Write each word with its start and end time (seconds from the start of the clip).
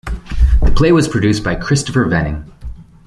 The 0.63 0.73
play 0.75 0.91
was 0.91 1.07
produced 1.07 1.43
by 1.43 1.53
Christopher 1.53 2.05
Venning. 2.05 2.51